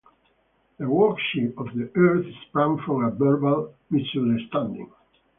[0.79, 4.89] The worship of the earth sprang from a verbal misunderstanding.